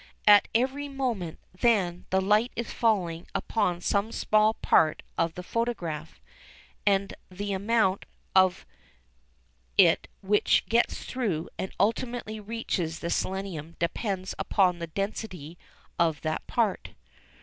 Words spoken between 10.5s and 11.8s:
gets through and